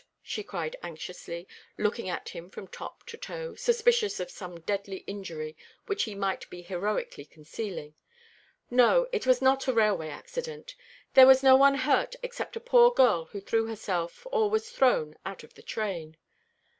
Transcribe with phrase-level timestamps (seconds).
[0.23, 1.47] she cried anxiously,
[1.77, 6.49] looking at him from top to toe, suspicious of some deadly injury which he might
[6.49, 7.93] be heroically concealing.
[8.71, 10.73] "No, it was not a railway accident.
[11.13, 15.19] There is no one hurt except a poor girl who threw herself, or was thrown,
[15.23, 16.17] out of the train."